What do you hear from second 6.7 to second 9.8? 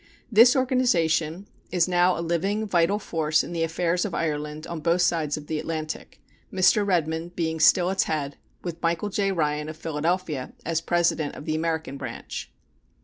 Redmond being still its head, with Michael J. Ryan, of